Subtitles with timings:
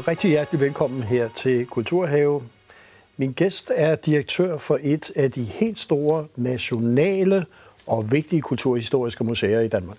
[0.00, 2.42] og rigtig hjertelig velkommen her til Kulturhave.
[3.16, 7.46] Min gæst er direktør for et af de helt store nationale
[7.86, 9.98] og vigtige kulturhistoriske museer i Danmark.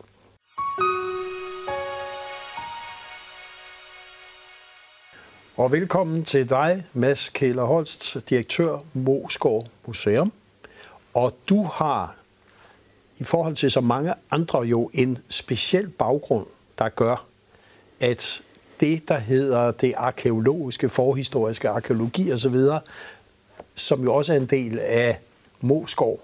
[5.57, 10.31] Og velkommen til dig, Mads Kæler Holst, direktør Moskov Museum.
[11.13, 12.15] Og du har
[13.19, 16.45] i forhold til så mange andre jo en speciel baggrund,
[16.77, 17.25] der gør,
[17.99, 18.43] at
[18.81, 22.55] det, der hedder det arkeologiske, forhistoriske arkeologi osv.,
[23.75, 25.19] som jo også er en del af
[25.61, 26.19] Moskov,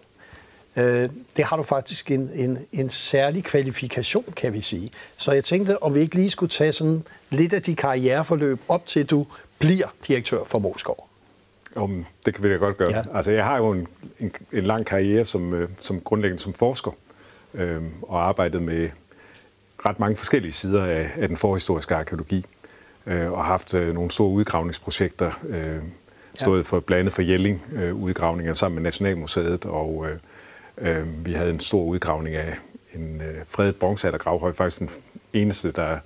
[0.76, 4.90] øh, det har du faktisk en, en, en særlig kvalifikation, kan vi sige.
[5.18, 8.86] Så jeg tænkte, om vi ikke lige skulle tage sådan lidt af de karriereforløb op
[8.86, 9.26] til, du
[9.60, 11.10] bliver direktør for Moskov.
[11.76, 12.96] Om, det kan vi da godt gøre.
[12.96, 13.04] Ja.
[13.14, 13.88] Altså, jeg har jo en,
[14.20, 16.92] en, en lang karriere som, øh, som grundlæggende som forsker,
[17.54, 18.90] øh, og arbejdet med
[19.88, 22.46] ret mange forskellige sider af, af den forhistoriske arkeologi,
[23.06, 25.78] øh, og haft øh, nogle store udgravningsprojekter, øh,
[26.34, 26.64] stået ja.
[26.64, 30.18] for blandt andet for Jelling øh, udgravninger sammen med Nationalmuseet, og øh,
[30.78, 32.56] øh, vi havde en stor udgravning af
[32.96, 34.90] en øh, fredet bronzealdergravhøj, faktisk den
[35.34, 35.98] eneste, der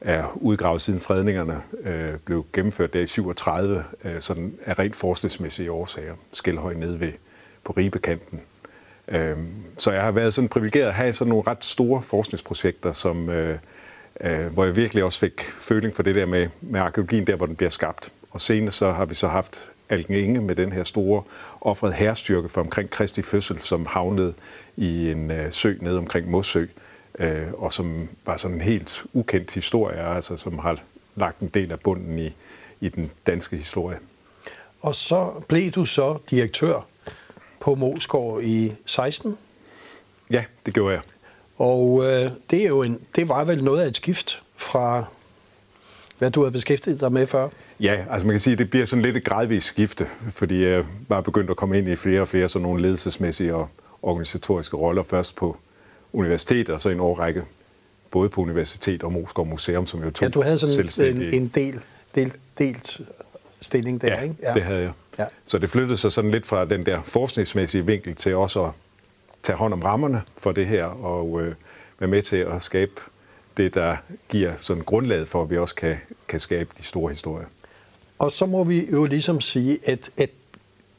[0.00, 5.72] er udgravet siden fredningerne øh, blev gennemført der i 37, øh, sådan af rent forskningsmæssige
[5.72, 6.14] årsager.
[6.32, 7.12] Skældhøj nede ved,
[7.64, 8.40] på Ribekanten.
[9.10, 9.36] Øh,
[9.78, 13.58] så jeg har været sådan privilegeret at have sådan nogle ret store forskningsprojekter, som, øh,
[14.20, 17.46] øh, hvor jeg virkelig også fik føling for det der med, med arkeologien, der hvor
[17.46, 18.12] den bliver skabt.
[18.30, 21.22] Og senere så har vi så haft Alken Inge med den her store
[21.60, 24.34] offrede herrestyrke for omkring Kristi fødsel, som havnede
[24.76, 26.66] i en øh, sø nede omkring Mossø,
[27.52, 30.78] og som var sådan en helt ukendt historie, altså som har
[31.16, 32.34] lagt en del af bunden i,
[32.80, 33.98] i den danske historie.
[34.80, 36.86] Og så blev du så direktør
[37.60, 39.38] på Moskov i 16?
[40.30, 41.02] Ja, det gjorde jeg.
[41.58, 45.04] Og øh, det, er jo en, det var vel noget af et skift fra,
[46.18, 47.48] hvad du havde beskæftiget dig med før?
[47.80, 50.84] Ja, altså man kan sige, at det bliver sådan lidt et gradvist skifte, fordi jeg
[51.08, 53.68] var begyndt at komme ind i flere og flere sådan nogle ledelsesmæssige og
[54.02, 55.56] organisatoriske roller, først på
[56.12, 57.44] universitet og så en årrække
[58.10, 61.48] både på universitet og Moskov Museum, som jo tog Ja, du havde sådan en, en
[61.54, 61.80] del,
[62.14, 63.00] del, delt
[63.60, 64.34] stilling der, ja, ikke?
[64.42, 64.92] Ja, det havde jeg.
[65.18, 65.24] Ja.
[65.46, 68.70] Så det flyttede sig sådan lidt fra den der forskningsmæssige vinkel til også at
[69.42, 71.54] tage hånd om rammerne for det her og øh,
[71.98, 72.92] være med til at skabe
[73.56, 73.96] det, der
[74.28, 75.96] giver sådan grundlaget for, at vi også kan,
[76.28, 77.46] kan skabe de store historier.
[78.18, 80.30] Og så må vi jo ligesom sige, at, at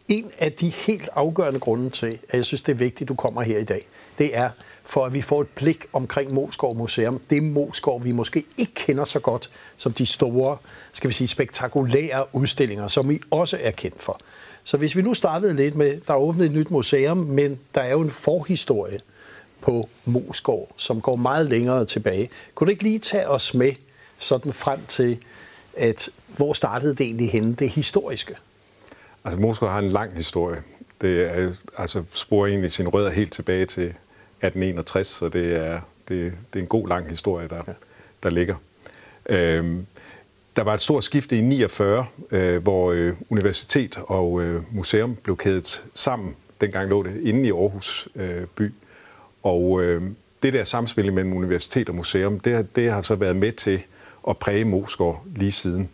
[0.07, 3.16] en af de helt afgørende grunde til, at jeg synes, det er vigtigt, at du
[3.16, 4.50] kommer her i dag, det er,
[4.84, 7.22] for at vi får et blik omkring Moskov Museum.
[7.30, 10.58] Det Moskov, vi måske ikke kender så godt som de store,
[10.94, 14.19] skal vi sige, spektakulære udstillinger, som vi også er kendt for.
[14.64, 17.81] Så hvis vi nu startede lidt med, der er åbnet et nyt museum, men der
[17.81, 19.00] er jo en forhistorie
[19.62, 22.30] på Moskov, som går meget længere tilbage.
[22.56, 23.72] Kunne du ikke lige tage os med
[24.18, 25.19] sådan frem til,
[25.78, 28.36] at hvor startede det egentlig henne, det historiske?
[29.24, 30.63] Altså Moskov har en lang historie.
[31.02, 33.94] Det er, altså sporer egentlig sin rødder helt tilbage til
[34.41, 37.74] 1861, så det er, det, det er en god lang historie, der, ja.
[38.24, 38.56] der ligger.
[39.29, 39.85] Øhm,
[40.56, 45.38] der var et stort skifte i 49, øh, hvor øh, universitet og øh, museum blev
[45.38, 46.35] kædet sammen.
[46.62, 48.74] Dengang lå det inde i Aarhus øh, by.
[49.44, 50.03] Og øh,
[50.44, 53.84] det der samspil mellem universitet og museum, det, det har så været med til
[54.30, 55.90] at præge Moskov lige siden.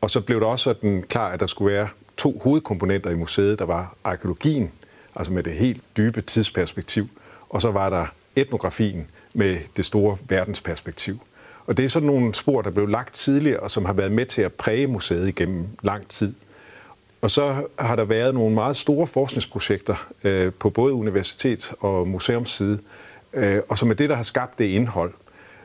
[0.00, 3.58] Og så blev der også sådan klar, at der skulle være to hovedkomponenter i museet.
[3.58, 4.72] Der var arkeologien,
[5.14, 7.08] altså med det helt dybe tidsperspektiv,
[7.54, 8.06] og så var der
[8.36, 11.20] etnografien med det store verdensperspektiv.
[11.66, 14.26] Og det er sådan nogle spor, der blev lagt tidligere, og som har været med
[14.26, 16.34] til at præge museet igennem lang tid.
[17.22, 22.78] Og så har der været nogle meget store forskningsprojekter øh, på både universitet og museumsside,
[23.32, 25.12] øh, og som er det, der har skabt det indhold.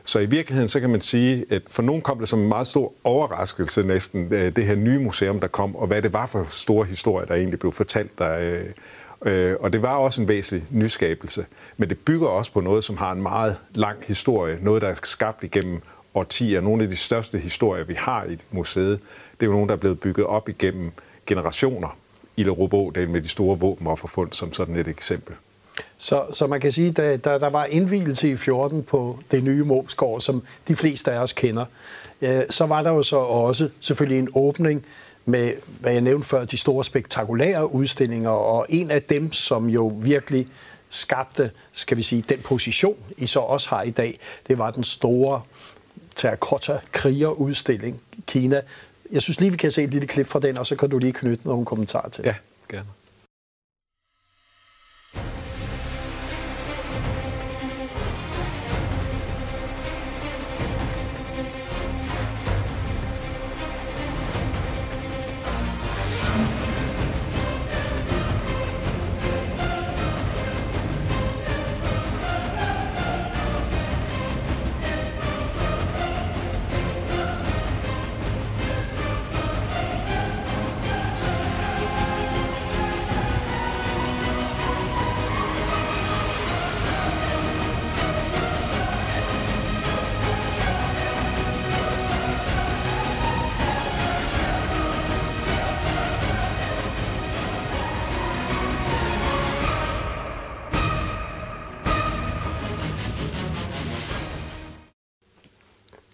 [0.04, 2.66] Så i virkeligheden, så kan man sige, at for nogen kom det som en meget
[2.66, 6.44] stor overraskelse næsten, øh, det her nye museum, der kom, og hvad det var for
[6.44, 8.38] store historier, der egentlig blev fortalt der.
[8.38, 8.66] Øh,
[9.24, 11.46] Øh, og det var også en væsentlig nyskabelse.
[11.76, 14.94] Men det bygger også på noget, som har en meget lang historie, noget, der er
[14.94, 15.80] skabt igennem
[16.14, 16.60] årtier.
[16.60, 19.00] Nogle af de største historier, vi har i museet,
[19.40, 20.92] det er jo nogle, der er blevet bygget op igennem
[21.26, 21.96] generationer.
[22.36, 25.34] I det med de store våbenofferfund som sådan et eksempel.
[25.98, 29.44] Så, så man kan sige, at der, der, der var indvielse i 14 på det
[29.44, 31.64] nye Måbsgård, som de fleste af os kender.
[32.22, 34.84] Øh, så var der jo så også selvfølgelig en åbning
[35.24, 39.86] med, hvad jeg nævnte før, de store spektakulære udstillinger, og en af dem, som jo
[39.86, 40.48] virkelig
[40.88, 44.18] skabte, skal vi sige, den position, I så også har i dag,
[44.48, 45.42] det var den store
[46.16, 48.62] terracotta-krigerudstilling udstilling Kina.
[49.12, 50.98] Jeg synes lige, vi kan se et lille klip fra den, og så kan du
[50.98, 52.24] lige knytte nogle kommentarer til.
[52.24, 52.34] Ja,
[52.68, 52.86] gerne.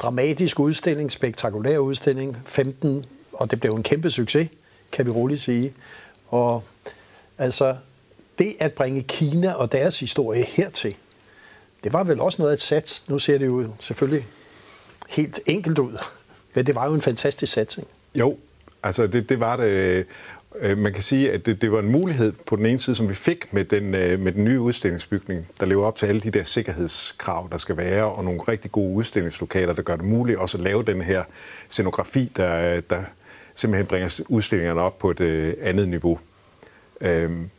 [0.06, 4.48] Dramatisk udstilling, spektakulær udstilling, 15, og det blev en kæmpe succes,
[4.92, 5.72] kan vi roligt sige.
[6.28, 6.64] Og
[7.38, 7.76] altså,
[8.38, 10.94] det at bringe Kina og deres historie hertil,
[11.84, 13.08] det var vel også noget at sats.
[13.08, 14.26] Nu ser det jo selvfølgelig
[15.08, 15.98] helt enkelt ud,
[16.54, 17.88] men det var jo en fantastisk satsning.
[18.14, 18.36] Jo,
[18.82, 19.64] altså det, det var det.
[19.64, 20.04] Øh,
[20.60, 23.08] Øh, man kan sige, at det, det var en mulighed på den ene side, som
[23.08, 26.30] vi fik med den, øh, med den nye udstillingsbygning, der lever op til alle de
[26.30, 30.56] der sikkerhedskrav, der skal være, og nogle rigtig gode udstillingslokaler, der gør det muligt også
[30.56, 31.24] at lave den her
[31.68, 33.02] scenografi, der, der
[33.54, 36.18] simpelthen bringer udstillingerne op på et øh, andet niveau.
[37.00, 37.50] Øhm,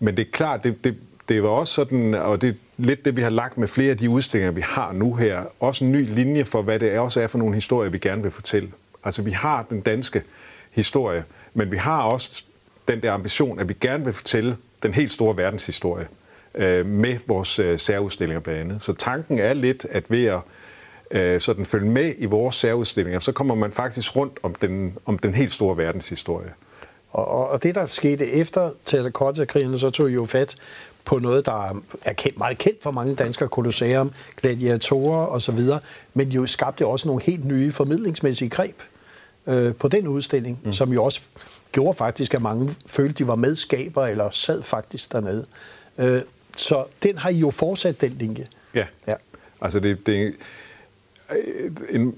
[0.00, 0.96] men det er klart, det, det,
[1.28, 3.96] det var også sådan, og det er lidt det, vi har lagt med flere af
[3.96, 7.26] de udstillinger, vi har nu her, også en ny linje for, hvad det også er
[7.26, 8.72] for nogle historier, vi gerne vil fortælle.
[9.04, 10.22] Altså, vi har den danske
[10.70, 11.24] historie,
[11.56, 12.44] men vi har også
[12.88, 16.08] den der ambition, at vi gerne vil fortælle den helt store verdenshistorie
[16.54, 18.82] øh, med vores øh, særudstillinger blandt andet.
[18.82, 20.40] Så tanken er lidt, at ved at
[21.10, 25.18] øh, sådan følge med i vores særudstillinger, så kommer man faktisk rundt om den, om
[25.18, 26.52] den helt store verdenshistorie.
[27.10, 30.56] Og, og det, der skete efter Telekortia-krigen, så tog I jo fat
[31.04, 35.60] på noget, der er kendt, meget kendt for mange danskere, Colosseum, gladiatorer osv.,
[36.14, 38.76] men jo skabte også nogle helt nye formidlingsmæssige greb
[39.46, 40.72] øh, på den udstilling, mm.
[40.72, 41.20] som jo også
[41.72, 45.46] gjorde faktisk, at mange følte, de var medskaber eller sad faktisk dernede.
[45.98, 46.20] Øh,
[46.56, 48.46] så den har I jo fortsat, den linje.
[48.74, 49.14] Ja, ja.
[49.60, 50.34] altså det, det
[51.90, 52.14] en,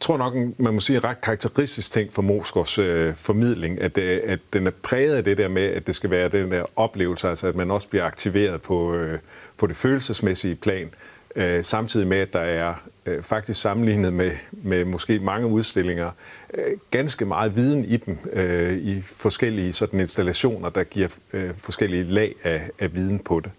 [0.00, 4.02] tror nok, man må sige en ret karakteristisk ting for Moskos øh, formidling, at, det,
[4.18, 7.28] at den er præget af det der med, at det skal være den der oplevelse,
[7.28, 9.18] altså at man også bliver aktiveret på, øh,
[9.56, 10.90] på det følelsesmæssige plan,
[11.36, 12.74] øh, samtidig med, at der er
[13.06, 16.10] øh, faktisk sammenlignet med, med måske mange udstillinger,
[16.54, 22.04] øh, ganske meget viden i dem, øh, i forskellige sådan installationer, der giver øh, forskellige
[22.04, 23.50] lag af, af viden på det.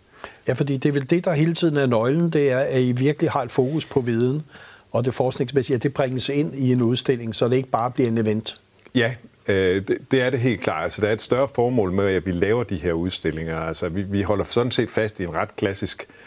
[0.48, 2.92] Ja, fordi det er vel det, der hele tiden er nøglen, det er, at I
[2.92, 4.44] virkelig har et fokus på viden,
[4.92, 8.07] og det forskningsmæssige, at det bringes ind i en udstilling, så det ikke bare bliver
[8.07, 8.62] en event.
[8.96, 9.13] Ja,
[9.48, 10.84] øh, det, det er det helt klart.
[10.84, 13.57] Altså, der er et større formål med, at vi laver de her udstillinger.
[13.57, 16.23] Altså, vi, vi holder sådan set fast i en ret klassisk øh,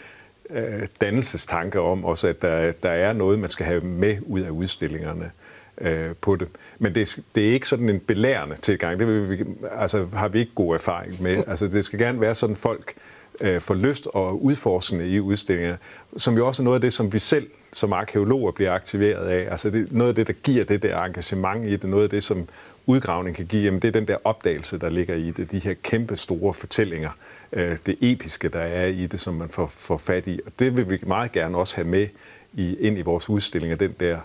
[0.49, 4.49] Øh, dannelsestanke om også, at der, der er noget, man skal have med ud af
[4.49, 5.31] udstillingerne
[5.77, 6.47] øh, på det.
[6.79, 8.99] Men det, det er ikke sådan en belærende tilgang.
[8.99, 11.43] Det vil vi, altså, har vi ikke god erfaring med.
[11.47, 12.93] Altså, det skal gerne være sådan, folk
[13.41, 15.77] øh, får lyst og udforskende i udstillinger,
[16.17, 19.51] som jo også er noget af det, som vi selv som arkeologer bliver aktiveret af.
[19.51, 22.23] Altså det, noget af det, der giver det der engagement i det, noget af det,
[22.23, 22.47] som
[22.85, 25.73] udgravning kan give, jamen det er den der opdagelse, der ligger i det, de her
[25.83, 27.09] kæmpe store fortællinger,
[27.53, 30.39] øh, det episke, der er i det, som man får, får fat i.
[30.45, 32.07] Og det vil vi meget gerne også have med
[32.53, 34.19] i, ind i vores udstillinger, den der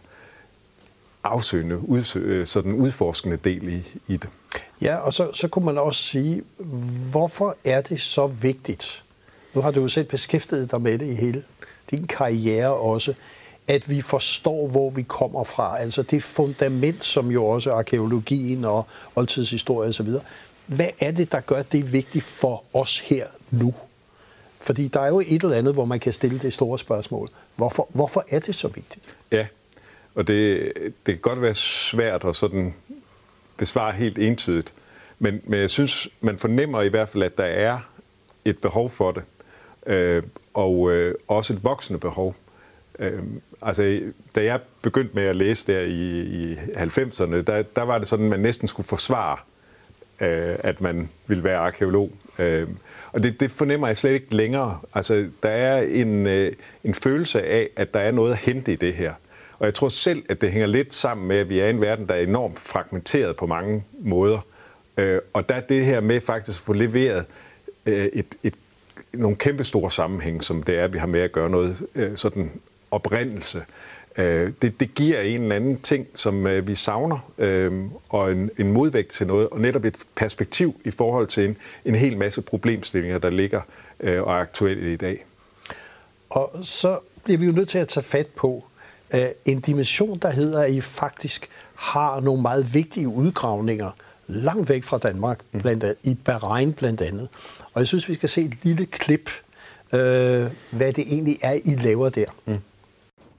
[1.25, 4.29] afsøgende, udsø, øh, sådan udforskende del i, i det.
[4.81, 6.43] Ja, og så, så kunne man også sige,
[7.11, 9.03] hvorfor er det så vigtigt?
[9.55, 11.43] Nu har du jo selv beskæftiget dig med det i hele
[11.91, 13.15] din karriere også,
[13.69, 15.79] at vi forstår, hvor vi kommer fra.
[15.81, 18.87] Altså det fundament, som jo også arkeologien og
[19.17, 20.09] oldtidshistorie osv.
[20.73, 23.75] Hvad er det, der gør det vigtigt for os her nu?
[24.61, 27.29] Fordi der er jo et eller andet, hvor man kan stille det store spørgsmål.
[27.57, 29.05] Hvorfor, hvorfor er det så vigtigt?
[29.31, 29.47] Ja,
[30.15, 32.75] og det, det kan godt være svært at sådan
[33.57, 34.73] besvare helt entydigt.
[35.19, 37.79] Men, men jeg synes, man fornemmer i hvert fald, at der er
[38.45, 39.23] et behov for det.
[39.87, 40.23] Øh,
[40.55, 42.37] og øh, også et voksende behov.
[42.99, 43.23] Øh,
[43.63, 44.01] altså,
[44.35, 48.25] da jeg begyndte med at læse der i, i 90'erne, der, der var det sådan,
[48.25, 49.37] at man næsten skulle forsvare,
[50.23, 52.13] øh, at man vil være arkeolog.
[52.39, 52.69] Øh,
[53.13, 54.79] og det, det fornemmer jeg slet ikke længere.
[54.95, 56.53] Altså, der er en, øh,
[56.85, 59.15] en følelse af, at der er noget at hente i det her.
[59.59, 61.81] Og jeg tror selv, at det hænger lidt sammen med, at vi er i en
[61.81, 64.47] verden, der er enormt fragmenteret på mange måder.
[64.97, 67.25] Øh, og der er det her med faktisk at få leveret
[67.87, 68.55] øh, et, et
[69.13, 72.17] nogle kæmpe store sammenhæng, som det er, at vi har med at gøre noget øh,
[72.17, 72.61] sådan
[72.91, 73.63] oprindelse.
[74.17, 78.51] Øh, det, det giver en eller anden ting, som øh, vi savner, øh, og en,
[78.59, 82.43] en modvægt til noget, og netop et perspektiv i forhold til en, en hel masse
[82.43, 83.61] problemstillinger, der ligger
[84.01, 85.25] øh, og er aktuelle i dag.
[86.31, 88.65] Og så bliver vi jo nødt til at tage fat på
[89.15, 93.91] øh, en dimension, der hedder, at I faktisk har nogle meget vigtige udgravninger,
[94.27, 95.61] langt væk fra Danmark, mm.
[95.61, 97.29] blandt andet, i Bahrain blandt andet.
[97.75, 99.31] Og jeg synes, vi skal se et lille klip,
[99.93, 102.27] øh, hvad det egentlig er, I laver der.
[102.47, 102.59] Mm.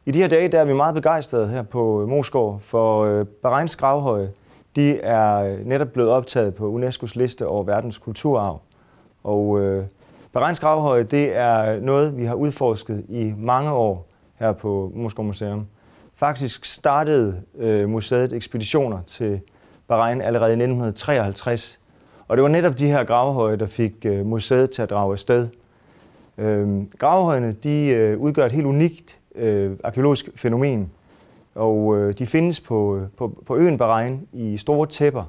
[0.06, 3.26] I de her dage der er vi meget begejstrede her på øh, Moskov, for øh,
[3.26, 4.32] Bahrains gravhøje
[4.76, 8.62] de er øh, netop blevet optaget på UNESCO's liste over verdens kulturarv.
[9.24, 9.86] Og øh,
[10.34, 15.68] Bahrains gravhøje det er noget, vi har udforsket i mange år her på Moskov Museum.
[16.16, 19.42] Faktisk startede øh, museet ekspeditioner til
[19.88, 21.80] Bahrein allerede i 1953.
[22.28, 25.48] Og det var netop de her gravhøje, der fik øh, museet til at drage afsted.
[26.38, 26.68] Øh,
[27.00, 30.92] gravhøjene de, øh, udgør et helt unikt øh, arkeologisk fænomen.
[31.56, 35.24] Og øh, de findes på, på, på øen Bahrain i store tæpper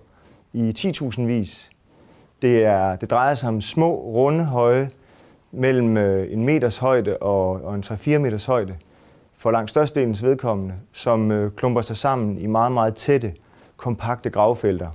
[0.53, 1.71] i 10.000 vis.
[2.43, 4.91] Det, er, det drejer sig om små, runde høje
[5.53, 8.77] mellem øh, en meters højde og, og en 3-4 meters højde
[9.37, 13.35] for langt størstedelens vedkommende, som øh, klumper sig sammen i meget, meget tætte,
[13.77, 14.89] kompakte gravfelter.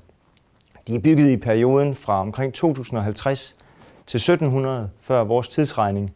[0.87, 3.57] De er bygget i perioden fra omkring 2050
[4.07, 6.11] til 1700 før vores tidsregning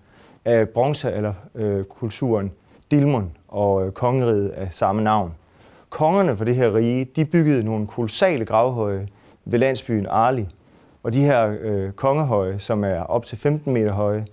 [0.45, 2.51] af bronze- eller øh, kulturen
[2.93, 5.33] Dilmun og øh, kongeriget af samme navn.
[5.89, 9.07] Kongerne for det her rige, de byggede nogle kolossale gravhøje
[9.45, 10.47] ved landsbyen Arli.
[11.03, 14.25] Og de her øh, kongehøje, som er op til 15 meter høje,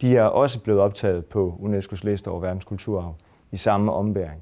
[0.00, 3.14] de er også blevet optaget på UNESCO's liste over verdenskulturarv
[3.52, 4.40] i samme ombæring.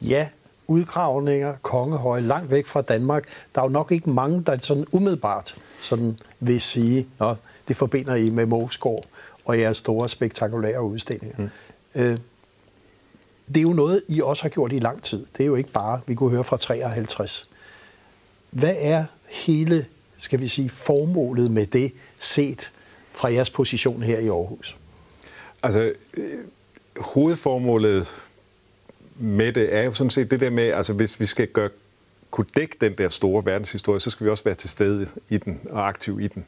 [0.00, 0.28] Ja,
[0.66, 3.24] udgravninger, kongehøje, langt væk fra Danmark.
[3.54, 7.36] Der er jo nok ikke mange, der sådan umiddelbart sådan vil sige, at
[7.68, 9.04] det forbinder I med Moskov
[9.44, 11.36] og jeres store, spektakulære udstillinger.
[11.38, 11.50] Mm.
[11.94, 12.18] Øh,
[13.48, 15.26] det er jo noget, I også har gjort i lang tid.
[15.36, 17.48] Det er jo ikke bare, vi kunne høre fra 53.
[18.50, 19.86] Hvad er hele,
[20.18, 22.72] skal vi sige, formålet med det, set
[23.12, 24.76] fra jeres position her i Aarhus?
[25.62, 26.24] Altså, øh,
[26.96, 28.08] hovedformålet
[29.16, 31.68] med det er jo sådan set det der med, altså hvis vi skal gøre,
[32.30, 35.60] kunne dække den der store verdenshistorie, så skal vi også være til stede i den
[35.70, 36.44] og aktiv i den.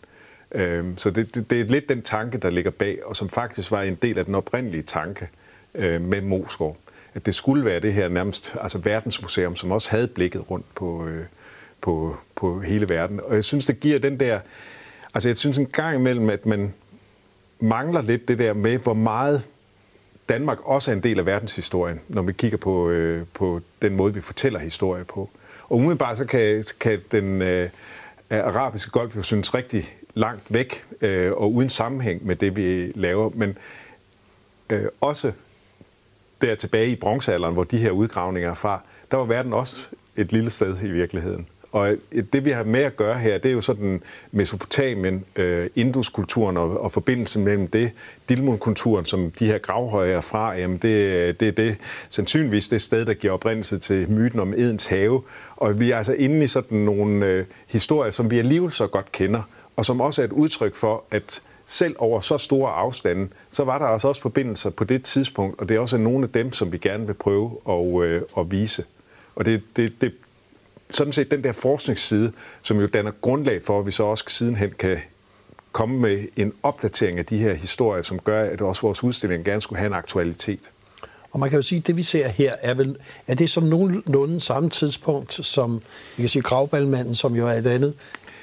[0.52, 3.70] Øhm, så det, det, det er lidt den tanke, der ligger bag, og som faktisk
[3.70, 5.28] var en del af den oprindelige tanke
[5.74, 6.76] øh, med Moskov.
[7.16, 11.06] At det skulle være det her nærmest altså verdensmuseum, som også havde blikket rundt på,
[11.06, 11.24] øh,
[11.80, 13.20] på, på hele verden.
[13.24, 14.40] Og jeg synes, det giver den der...
[15.14, 16.74] Altså jeg synes en gang imellem, at man
[17.60, 19.42] mangler lidt det der med, hvor meget
[20.28, 24.14] Danmark også er en del af verdenshistorien, når vi kigger på, øh, på den måde,
[24.14, 25.30] vi fortæller historie på.
[25.62, 27.70] Og umiddelbart så kan, kan den øh,
[28.30, 33.30] arabiske golf jo synes rigtig langt væk øh, og uden sammenhæng med det, vi laver.
[33.34, 33.58] Men
[34.70, 35.32] øh, også
[36.40, 40.32] der tilbage i bronzealderen, hvor de her udgravninger er fra, der var verden også et
[40.32, 41.46] lille sted i virkeligheden.
[41.72, 41.96] Og
[42.32, 44.02] det, vi har med at gøre her, det er jo sådan
[44.32, 47.90] Mesopotamien, øh, Induskulturen og, og forbindelsen mellem det,
[48.28, 51.76] Dilmun-kulturen, som de her gravhøje er fra, jamen det, det er det
[52.10, 55.22] sandsynligvis det sted, der giver oprindelse til myten om Edens have.
[55.56, 59.12] Og vi er altså inde i sådan nogle øh, historier, som vi alligevel så godt
[59.12, 59.42] kender,
[59.76, 63.78] og som også er et udtryk for, at selv over så store afstande, så var
[63.78, 66.72] der altså også forbindelser på det tidspunkt, og det er også nogle af dem, som
[66.72, 68.84] vi gerne vil prøve at, øh, at vise.
[69.36, 70.12] Og det, det, det,
[70.90, 72.32] sådan set den der forskningsside,
[72.62, 74.98] som jo danner grundlag for, at vi så også sidenhen kan
[75.72, 79.60] komme med en opdatering af de her historier, som gør, at også vores udstilling gerne
[79.60, 80.70] skulle have en aktualitet.
[81.32, 82.96] Og man kan jo sige, at det vi ser her, er, vel,
[83.26, 85.82] er det som nogenlunde samme tidspunkt som,
[86.16, 87.94] vi kan sige, Gravballmanden, som jo er et andet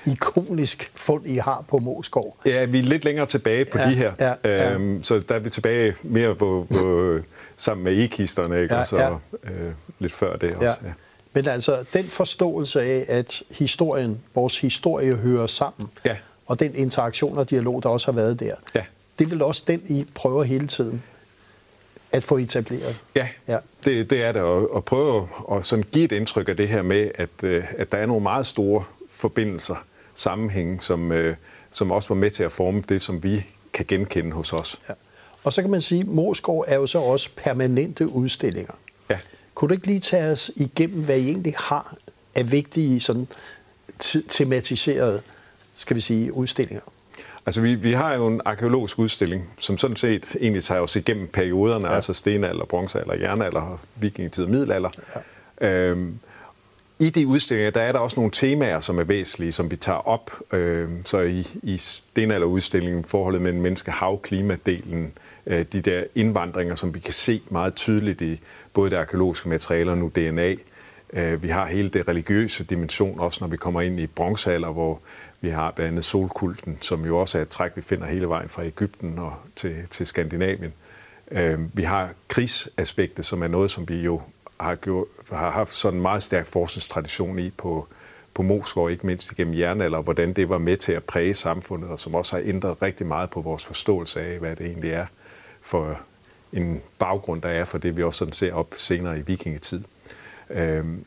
[0.06, 2.38] ikonisk fund, I har på Moskov.
[2.46, 4.14] Ja, vi er lidt længere tilbage på ja, de her.
[4.20, 4.74] Ja, ja.
[4.74, 7.20] Øhm, så der er vi tilbage mere på, på
[7.58, 8.74] sammen med e-kisterne, ikke?
[8.74, 9.52] Ja, og så ja.
[9.52, 10.78] øh, lidt før det også.
[10.82, 10.88] Ja.
[10.88, 10.94] Ja.
[11.34, 16.16] Men altså, den forståelse af, at historien, vores historie hører sammen, ja.
[16.46, 18.84] og den interaktion og dialog, der også har været der, ja.
[19.20, 21.04] det vil også den, I prøver hele tiden
[22.12, 23.04] at få etableret.
[23.16, 23.58] Ja, ja.
[23.86, 26.82] Det, det er det, og, og prøve at sådan give et indtryk af det her
[26.82, 31.36] med, at, øh, at der er nogle meget store forbindelser, sammenhænge, som, øh,
[31.72, 34.82] som også var med til at forme det, som vi kan genkende hos os.
[34.90, 34.94] Ja.
[35.44, 38.74] Og så kan man sige, at Moskov er jo så også permanente udstillinger.
[39.10, 39.20] Ja.
[39.54, 41.96] Kunne du ikke lige tage os igennem, hvad I egentlig har
[42.36, 43.28] af vigtige sådan,
[44.30, 45.22] tematiserede
[45.76, 46.82] skal vi sige, udstillinger?
[47.46, 51.28] Altså, vi, vi har jo en arkeologisk udstilling, som sådan set egentlig tager os igennem
[51.28, 51.96] perioderne, ja.
[51.96, 54.90] altså stenalder, bronzealder, jernalder, vikingetid og middelalder.
[55.62, 55.68] Ja.
[55.68, 56.20] Øhm,
[57.00, 60.08] i de udstillinger, der er der også nogle temaer, som er væsentlige, som vi tager
[60.08, 60.32] op.
[60.52, 65.14] Øhm, så i, i stenalderudstillingen, forholdet mellem menneske, hav, klimadelen,
[65.46, 68.40] øh, de der indvandringer, som vi kan se meget tydeligt i
[68.74, 70.56] både det arkeologiske materiale og nu DNA.
[71.14, 75.00] Øh, vi har hele det religiøse dimension, også når vi kommer ind i bronzealder, hvor
[75.42, 78.50] vi har blandt andet solkulten, som jo også er et træk, vi finder hele vejen
[78.50, 80.74] fra Ægypten og til, til Skandinavien.
[81.32, 84.22] Øh, vi har krigsaspektet, som er noget, som vi jo
[84.64, 87.88] har, gjort, har haft sådan en meget stærk forskningstradition i på,
[88.34, 92.00] på Moskov, ikke mindst igennem jernalder, hvordan det var med til at præge samfundet, og
[92.00, 95.06] som også har ændret rigtig meget på vores forståelse af, hvad det egentlig er
[95.62, 96.00] for
[96.54, 99.84] en baggrund, der er for det, vi også sådan ser op senere i vikingetid.
[100.50, 101.06] Øhm,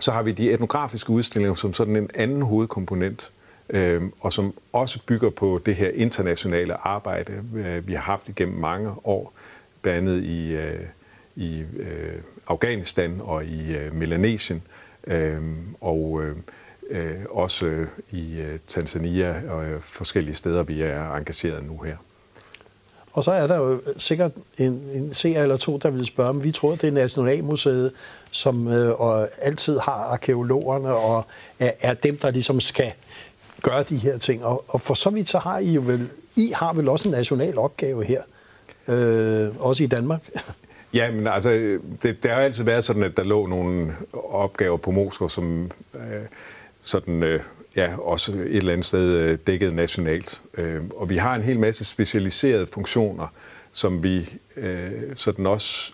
[0.00, 3.30] så har vi de etnografiske udstillinger som sådan en anden hovedkomponent,
[3.70, 8.58] øhm, og som også bygger på det her internationale arbejde, øh, vi har haft igennem
[8.58, 9.32] mange år,
[9.82, 10.86] blandt andet i, øh,
[11.36, 14.62] i øh, Afghanistan og i øh, Melanesien,
[15.06, 16.22] øhm, øh, og
[16.90, 21.96] øh, også øh, i øh, Tanzania og øh, forskellige steder, vi er engageret nu her.
[23.12, 26.30] Og så er der jo øh, sikkert en, en seer eller to, der vil spørge,
[26.30, 27.92] om vi tror, det er Nationalmuseet,
[28.30, 31.26] som øh, og altid har arkeologerne og
[31.58, 32.92] er, er dem, der ligesom skal
[33.62, 34.44] gøre de her ting.
[34.44, 37.12] Og, og for så vidt så har I jo vel, I har vel også en
[37.12, 38.22] national opgave her,
[38.88, 40.20] øh, også i Danmark.
[40.94, 41.50] Ja, men altså,
[42.02, 46.22] det, det har altid været sådan, at der lå nogle opgaver på Moskva, som øh,
[46.82, 47.40] sådan, øh,
[47.76, 50.40] ja, også et eller andet sted øh, dækket nationalt.
[50.58, 53.26] Øh, og vi har en hel masse specialiserede funktioner,
[53.72, 55.92] som vi øh, sådan også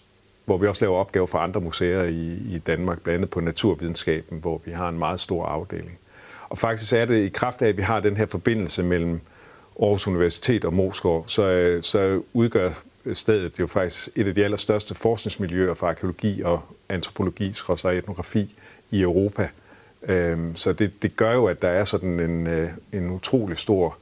[0.49, 4.39] hvor vi også laver opgaver for andre museer i, i Danmark, blandt andet på naturvidenskaben,
[4.39, 5.99] hvor vi har en meget stor afdeling.
[6.49, 9.21] Og faktisk er det i kraft af, at vi har den her forbindelse mellem
[9.83, 12.71] Aarhus Universitet og Moskov, så, øh, så udgør
[13.15, 18.57] stedet jo faktisk et af de allerstørste forskningsmiljøer for arkeologi og antropologi, og etnografi
[18.91, 19.49] i Europa.
[20.03, 23.97] Øhm, så det, det gør jo, at der er sådan en, øh, en utrolig stor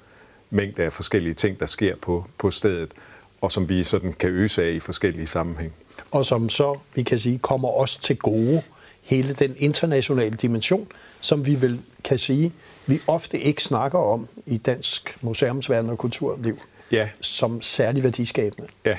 [0.51, 2.93] mængde af forskellige ting, der sker på, på stedet,
[3.41, 5.73] og som vi sådan kan øse af i forskellige sammenhæng.
[6.11, 8.63] Og som så, vi kan sige, kommer os til gode
[9.03, 10.89] hele den internationale dimension,
[11.21, 12.53] som vi vel kan sige,
[12.87, 16.59] vi ofte ikke snakker om i dansk museumsverden og kulturliv
[16.93, 17.09] ja.
[17.21, 18.69] som særlig værdiskabende.
[18.85, 18.97] Ja.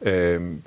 [0.00, 0.62] Øhm,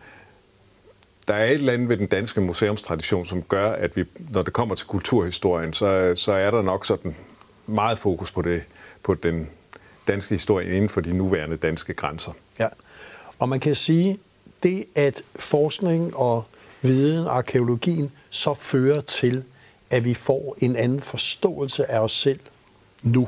[1.27, 4.53] der er et eller andet ved den danske museumstradition, som gør, at vi, når det
[4.53, 7.15] kommer til kulturhistorien, så, så er der nok sådan
[7.67, 8.63] meget fokus på, det,
[9.03, 9.49] på den
[10.07, 12.31] danske historie inden for de nuværende danske grænser.
[12.59, 12.67] Ja,
[13.39, 14.19] og man kan sige,
[14.63, 16.43] det at forskning og
[16.81, 19.43] viden, arkeologien, så fører til,
[19.89, 22.39] at vi får en anden forståelse af os selv
[23.03, 23.27] nu.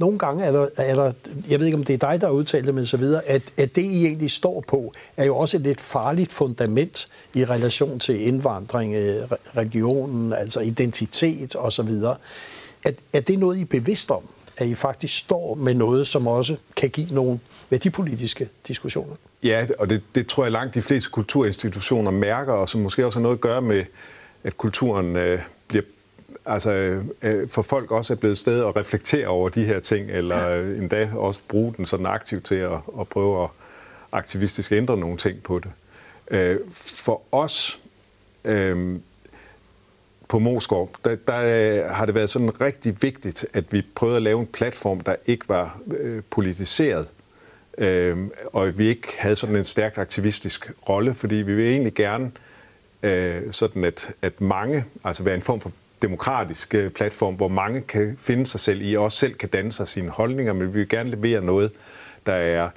[0.00, 1.12] Nogle gange er der, er der,
[1.48, 3.42] jeg ved ikke om det er dig, der har udtalt det, men så videre, at,
[3.56, 7.98] at det, I egentlig står på, er jo også et lidt farligt fundament i relation
[7.98, 9.22] til indvandring, øh,
[9.56, 11.88] regionen, altså identitet osv.
[12.84, 14.22] Er, er det noget, I er bevidst om?
[14.56, 19.14] At I faktisk står med noget, som også kan give nogle værdipolitiske diskussioner?
[19.42, 23.18] Ja, og det, det tror jeg langt de fleste kulturinstitutioner mærker, og som måske også
[23.18, 23.84] har noget at gøre med,
[24.44, 25.84] at kulturen øh, bliver
[26.50, 30.48] altså, øh, for folk også er blevet sted at reflektere over de her ting, eller
[30.48, 33.48] øh, endda også bruge den sådan aktivt til at, at prøve at
[34.12, 35.70] aktivistisk ændre nogle ting på det.
[36.30, 37.80] Øh, for os
[38.44, 38.98] øh,
[40.28, 44.40] på Moskov, der, der har det været sådan rigtig vigtigt, at vi prøvede at lave
[44.40, 47.08] en platform, der ikke var øh, politiseret,
[47.78, 48.18] øh,
[48.52, 52.30] og vi ikke havde sådan en stærkt aktivistisk rolle, fordi vi vil egentlig gerne
[53.02, 57.80] øh, sådan, at, at mange, altså være en form for demokratisk øh, platform, hvor mange
[57.80, 60.78] kan finde sig selv i, og også selv kan danne sig sine holdninger, men vi
[60.78, 61.72] vil gerne levere noget,
[62.26, 62.70] der er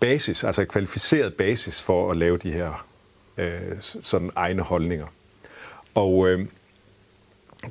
[0.00, 2.86] basis, altså kvalificeret basis for at lave de her
[3.36, 5.06] øh, sådan egne holdninger.
[5.94, 6.46] Og øh,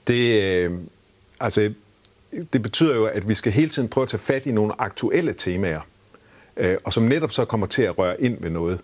[0.08, 0.72] det, øh,
[1.40, 1.74] altså,
[2.54, 5.34] det betyder jo, at vi skal hele tiden prøve at tage fat i nogle aktuelle
[5.34, 5.82] temaer,
[6.58, 8.80] øh, og som netop så kommer til at røre ind ved noget.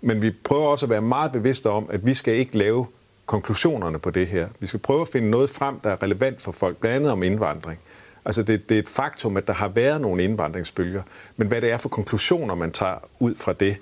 [0.00, 2.86] Men vi prøver også at være meget bevidste om, at vi skal ikke lave
[3.26, 4.48] konklusionerne på det her.
[4.60, 7.22] Vi skal prøve at finde noget frem, der er relevant for folk, blandt andet om
[7.22, 7.80] indvandring.
[8.24, 11.02] Altså det, det er et faktum, at der har været nogle indvandringsbølger,
[11.36, 13.76] men hvad det er for konklusioner, man tager ud fra det,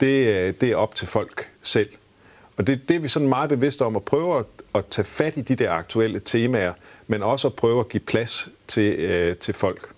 [0.00, 1.88] det, øh, det er op til folk selv.
[2.56, 5.36] Og det, det er vi sådan meget bevidste om at prøve at, at tage fat
[5.36, 6.72] i de der aktuelle temaer,
[7.06, 9.88] men også at prøve at give plads til, øh, til folk.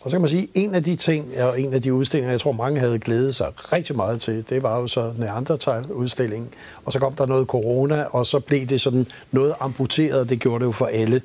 [0.00, 2.30] Og så kan man sige, at en af de ting, og en af de udstillinger,
[2.30, 6.48] jeg tror mange havde glædet sig rigtig meget til, det var jo så Neandertal-udstillingen.
[6.84, 10.58] Og så kom der noget corona, og så blev det sådan noget amputeret, det gjorde
[10.58, 11.22] det jo for alle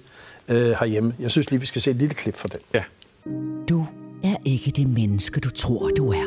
[0.47, 1.13] øh, herhjemme.
[1.19, 2.59] Jeg synes lige, vi skal se et lille klip fra den.
[2.73, 2.83] Ja.
[3.69, 3.85] Du
[4.23, 6.25] er ikke det menneske, du tror, du er.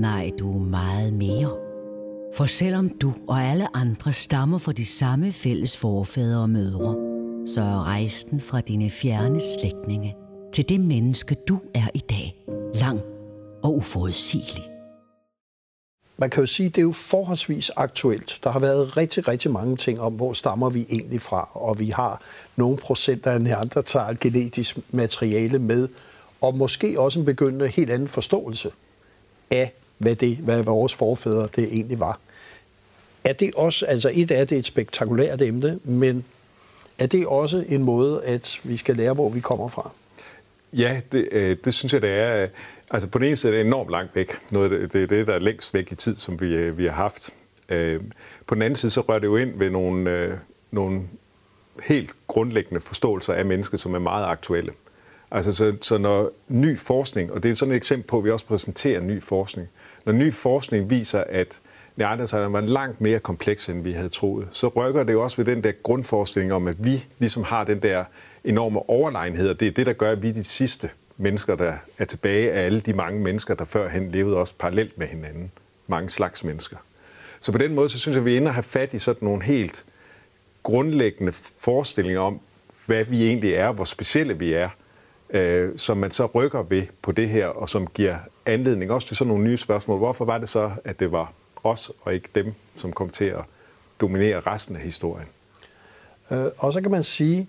[0.00, 1.50] Nej, du er meget mere.
[2.36, 6.96] For selvom du og alle andre stammer fra de samme fælles forfædre og mødre,
[7.46, 10.14] så er rejsen fra dine fjerne slægtninge–
[10.56, 12.36] til det menneske, du er i dag,
[12.80, 13.00] lang
[13.62, 14.64] og uforudsigelig.
[16.16, 18.40] Man kan jo sige, at det er jo forholdsvis aktuelt.
[18.44, 21.88] Der har været rigtig, rigtig mange ting om, hvor stammer vi egentlig fra, og vi
[21.88, 22.22] har
[22.56, 25.88] nogle procent af neandertal genetisk materiale med,
[26.40, 28.70] og måske også en begyndende helt anden forståelse
[29.50, 32.20] af, hvad, det, hvad vores forfædre det egentlig var.
[33.24, 36.24] Er det også, altså et af det et spektakulært emne, men
[36.98, 39.90] er det også en måde, at vi skal lære, hvor vi kommer fra?
[40.76, 42.42] Ja, det, øh, det synes jeg, det er.
[42.42, 42.48] Øh,
[42.90, 44.32] altså på den ene side er det enormt langt væk.
[44.50, 46.84] Noget, det, det er det, der er længst væk i tid, som vi, øh, vi
[46.86, 47.30] har haft.
[47.68, 48.00] Øh,
[48.46, 50.34] på den anden side, så rører det jo ind ved nogle, øh,
[50.70, 51.02] nogle
[51.82, 54.72] helt grundlæggende forståelser af mennesket, som er meget aktuelle.
[55.30, 58.30] Altså, så, så når ny forskning, og det er sådan et eksempel på, at vi
[58.30, 59.68] også præsenterer ny forskning,
[60.04, 61.60] når ny forskning viser, at
[61.96, 65.44] neandertalerne var langt mere kompleks, end vi havde troet, så rykker det jo også ved
[65.44, 68.04] den der grundforskning om, at vi ligesom har den der
[68.46, 71.72] enorme overlegenhed, og det er det, der gør, at vi er de sidste mennesker, der
[71.98, 75.50] er tilbage af alle de mange mennesker, der førhen levede også parallelt med hinanden.
[75.86, 76.76] Mange slags mennesker.
[77.40, 78.98] Så på den måde, så synes jeg, at vi er inde og have fat i
[78.98, 79.84] sådan nogle helt
[80.62, 82.40] grundlæggende forestillinger om,
[82.86, 84.68] hvad vi egentlig er, hvor specielle vi er,
[85.30, 89.16] øh, som man så rykker ved på det her, og som giver anledning også til
[89.16, 89.98] sådan nogle nye spørgsmål.
[89.98, 91.32] Hvorfor var det så, at det var
[91.64, 93.44] os og ikke dem, som kom til at
[94.00, 95.28] dominere resten af historien?
[96.30, 97.48] Øh, og så kan man sige,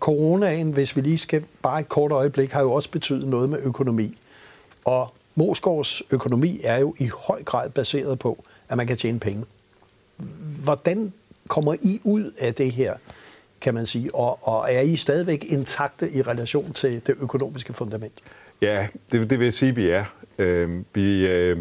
[0.00, 3.58] coronaen, hvis vi lige skal bare et kort øjeblik, har jo også betydet noget med
[3.62, 4.18] økonomi.
[4.84, 9.44] Og Moskovs økonomi er jo i høj grad baseret på, at man kan tjene penge.
[10.64, 11.12] Hvordan
[11.48, 12.94] kommer I ud af det her,
[13.60, 18.12] kan man sige, og, og er I stadigvæk intakte i relation til det økonomiske fundament?
[18.62, 20.04] Ja, det, det vil jeg sige, at vi er.
[20.38, 21.58] Øh, vi øh,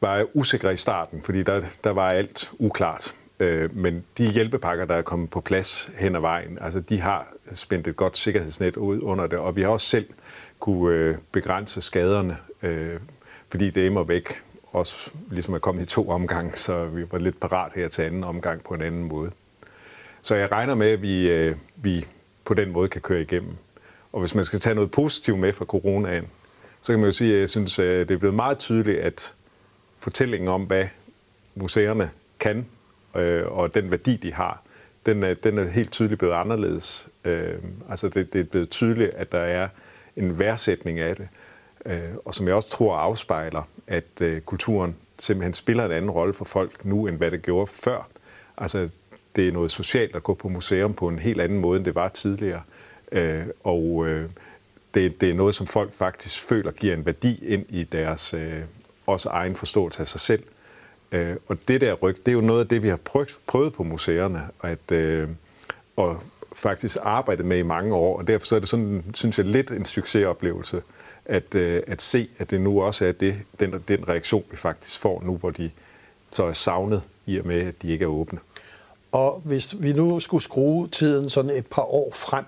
[0.00, 3.14] var usikre i starten, fordi der, der var alt uklart.
[3.40, 7.28] Øh, men de hjælpepakker, der er kommet på plads hen ad vejen, altså de har
[7.54, 10.06] spændt et godt sikkerhedsnet ud under det, og vi har også selv
[10.60, 13.00] kunne øh, begrænse skaderne, øh,
[13.48, 14.42] fordi det er væk
[14.72, 18.24] også ligesom er kommet i to omgang, så vi var lidt parat her til anden
[18.24, 19.30] omgang på en anden måde.
[20.22, 22.06] Så jeg regner med, at vi, øh, vi
[22.44, 23.56] på den måde kan køre igennem.
[24.12, 26.26] Og hvis man skal tage noget positivt med fra coronaen,
[26.80, 29.34] så kan man jo sige, at jeg synes, at det er blevet meget tydeligt, at
[29.98, 30.84] fortællingen om, hvad
[31.54, 32.66] museerne kan,
[33.16, 34.62] øh, og den værdi, de har,
[35.06, 37.08] den er, den er helt tydeligt blevet anderledes.
[37.24, 37.54] Øh,
[37.90, 39.68] altså det, det er blevet tydeligt, at der er
[40.16, 41.28] en værdsætning af det,
[41.86, 46.34] øh, og som jeg også tror afspejler, at øh, kulturen simpelthen spiller en anden rolle
[46.34, 48.08] for folk nu, end hvad det gjorde før.
[48.56, 48.88] Altså
[49.36, 51.94] det er noget socialt at gå på museum på en helt anden måde, end det
[51.94, 52.62] var tidligere.
[53.12, 54.30] Øh, og øh,
[54.94, 58.62] det, det er noget, som folk faktisk føler giver en værdi ind i deres øh,
[59.06, 60.42] også egen forståelse af sig selv.
[61.12, 63.72] Øh, og det der ryg, det er jo noget af det, vi har prøvet, prøvet
[63.72, 65.28] på museerne, at, øh,
[65.96, 66.20] og
[66.56, 69.70] faktisk arbejdet med i mange år, og derfor så er det sådan, synes jeg, lidt
[69.70, 70.82] en succesoplevelse,
[71.24, 75.00] at, øh, at se, at det nu også er det, den, den reaktion, vi faktisk
[75.00, 75.70] får nu, hvor de
[76.32, 78.38] så er savnet i og med, at de ikke er åbne.
[79.12, 82.44] Og hvis vi nu skulle skrue tiden sådan et par år frem,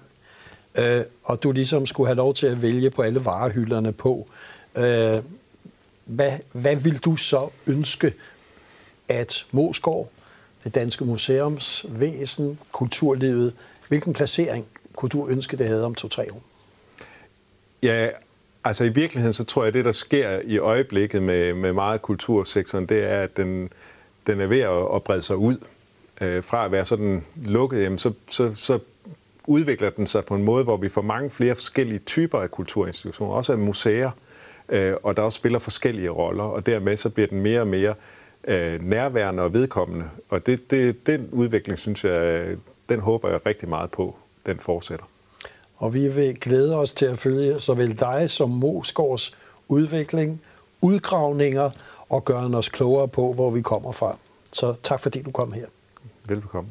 [0.78, 4.28] øh, og du ligesom skulle have lov til at vælge på alle varehylderne på,
[4.76, 5.16] øh,
[6.04, 8.12] hvad, hvad vil du så ønske,
[9.08, 10.10] at Moskov,
[10.64, 13.52] det danske museumsvæsen, kulturlivet,
[13.88, 16.42] hvilken placering kunne du ønske, det havde om to-tre år?
[17.82, 18.08] Ja,
[18.64, 22.02] altså i virkeligheden, så tror jeg, at det, der sker i øjeblikket med, med meget
[22.02, 23.70] kultursektoren, det er, at den,
[24.26, 25.56] den er ved at, at brede sig ud
[26.20, 28.78] øh, fra at være sådan lukket, jamen, så, så, så
[29.46, 33.34] udvikler den sig på en måde, hvor vi får mange flere forskellige typer af kulturinstitutioner,
[33.34, 34.10] også af museer,
[34.68, 37.94] øh, og der også spiller forskellige roller, og dermed så bliver den mere og mere
[38.46, 40.04] øh, nærværende og vedkommende.
[40.28, 42.46] Og det, det, den udvikling, synes jeg,
[42.88, 45.04] den håber jeg rigtig meget på, den fortsætter.
[45.76, 49.36] Og vi vil glæde os til at følge såvel dig som Mosgaards
[49.68, 50.42] udvikling,
[50.80, 51.70] udgravninger
[52.08, 54.18] og gøre os klogere på, hvor vi kommer fra.
[54.52, 55.66] Så tak fordi du kom her.
[56.24, 56.70] Velbekomme.